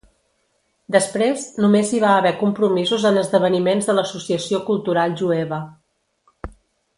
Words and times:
Després, 0.93 1.43
només 1.65 1.91
hi 1.91 1.99
va 2.03 2.13
haver 2.21 2.31
compromisos 2.39 3.05
en 3.11 3.19
esdeveniments 3.25 3.91
de 3.91 3.95
l'Associació 3.99 4.63
Cultural 4.71 5.15
Jueva. 5.21 5.61